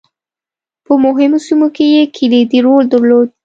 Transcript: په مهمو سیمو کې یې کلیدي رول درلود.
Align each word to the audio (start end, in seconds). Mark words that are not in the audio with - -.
په 0.85 0.93
مهمو 1.03 1.39
سیمو 1.47 1.67
کې 1.75 1.85
یې 1.95 2.01
کلیدي 2.15 2.59
رول 2.65 2.83
درلود. 2.93 3.29